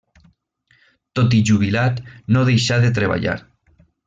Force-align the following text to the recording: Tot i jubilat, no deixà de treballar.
Tot 1.19 1.35
i 1.39 1.43
jubilat, 1.49 2.01
no 2.37 2.47
deixà 2.51 2.81
de 2.87 2.93
treballar. 3.01 3.39